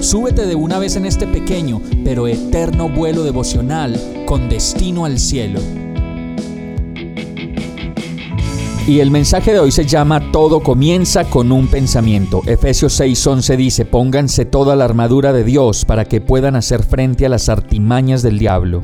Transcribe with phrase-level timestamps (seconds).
[0.00, 5.60] súbete de una vez en este pequeño pero eterno vuelo devocional con destino al cielo.
[8.86, 12.42] Y el mensaje de hoy se llama Todo comienza con un pensamiento.
[12.46, 17.28] Efesios 6:11 dice, pónganse toda la armadura de Dios para que puedan hacer frente a
[17.28, 18.82] las artimañas del diablo.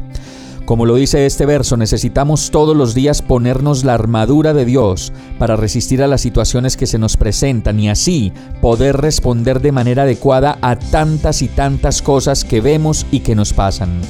[0.66, 5.54] Como lo dice este verso, necesitamos todos los días ponernos la armadura de Dios para
[5.54, 10.58] resistir a las situaciones que se nos presentan y así poder responder de manera adecuada
[10.62, 14.00] a tantas y tantas cosas que vemos y que nos pasan.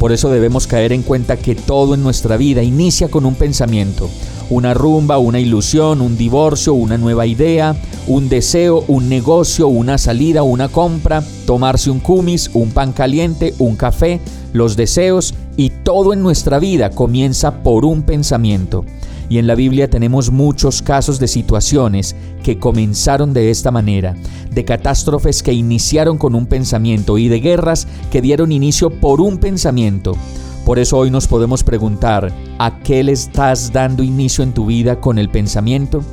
[0.00, 4.08] Por eso debemos caer en cuenta que todo en nuestra vida inicia con un pensamiento
[4.50, 10.42] una rumba, una ilusión, un divorcio, una nueva idea, un deseo, un negocio, una salida,
[10.42, 14.20] una compra, tomarse un kumis, un pan caliente, un café,
[14.54, 18.84] los deseos y todo en nuestra vida comienza por un pensamiento.
[19.28, 24.14] Y en la Biblia tenemos muchos casos de situaciones que comenzaron de esta manera,
[24.52, 29.38] de catástrofes que iniciaron con un pensamiento y de guerras que dieron inicio por un
[29.38, 30.16] pensamiento.
[30.64, 35.00] Por eso hoy nos podemos preguntar, ¿a qué le estás dando inicio en tu vida
[35.00, 36.04] con el pensamiento?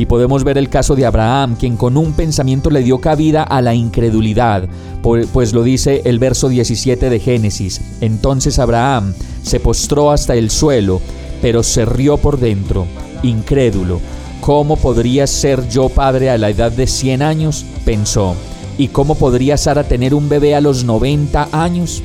[0.00, 3.60] Y podemos ver el caso de Abraham, quien con un pensamiento le dio cabida a
[3.60, 4.66] la incredulidad,
[5.02, 7.82] pues lo dice el verso 17 de Génesis.
[8.00, 11.02] Entonces Abraham se postró hasta el suelo,
[11.42, 12.86] pero se rió por dentro,
[13.22, 14.00] incrédulo.
[14.40, 17.66] ¿Cómo podría ser yo padre a la edad de 100 años?
[17.84, 18.36] pensó.
[18.78, 22.02] ¿Y cómo podría Sara tener un bebé a los 90 años?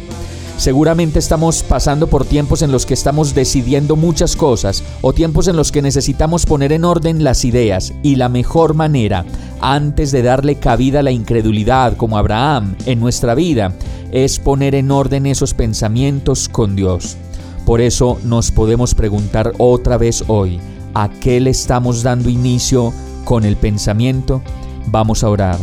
[0.57, 5.57] Seguramente estamos pasando por tiempos en los que estamos decidiendo muchas cosas o tiempos en
[5.57, 9.25] los que necesitamos poner en orden las ideas y la mejor manera
[9.59, 13.73] antes de darle cabida a la incredulidad como Abraham en nuestra vida
[14.11, 17.17] es poner en orden esos pensamientos con Dios.
[17.65, 20.61] Por eso nos podemos preguntar otra vez hoy,
[20.93, 22.93] ¿a qué le estamos dando inicio
[23.25, 24.41] con el pensamiento?
[24.87, 25.59] Vamos a orar.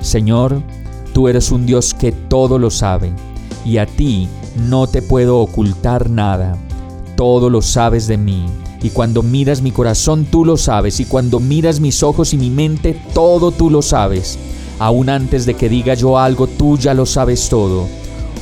[0.00, 0.62] Señor,
[1.12, 3.12] tú eres un Dios que todo lo sabe
[3.64, 4.28] y a ti
[4.68, 6.56] no te puedo ocultar nada.
[7.16, 8.46] Todo lo sabes de mí.
[8.82, 10.98] Y cuando miras mi corazón, tú lo sabes.
[11.00, 14.38] Y cuando miras mis ojos y mi mente, todo tú lo sabes.
[14.78, 17.86] Aún antes de que diga yo algo, tú ya lo sabes todo.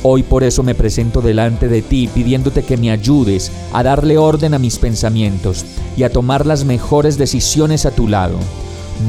[0.03, 4.55] Hoy por eso me presento delante de ti pidiéndote que me ayudes a darle orden
[4.55, 5.63] a mis pensamientos
[5.95, 8.37] y a tomar las mejores decisiones a tu lado.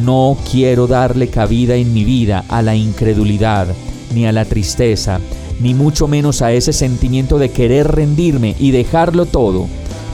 [0.04, 3.68] No quiero darle cabida en mi vida a la incredulidad,
[4.14, 5.18] ni a la tristeza,
[5.60, 9.66] ni mucho menos a ese sentimiento de querer rendirme y dejarlo todo.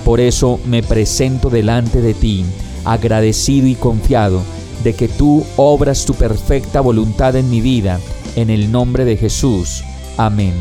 [0.05, 2.45] Por eso me presento delante de ti,
[2.85, 4.43] agradecido y confiado
[4.85, 8.01] de que tú obras tu perfecta voluntad en mi vida,
[8.37, 9.83] en el nombre de Jesús.
[10.17, 10.55] Amén.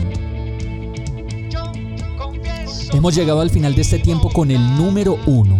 [2.94, 5.60] Hemos llegado al final de este tiempo con el número uno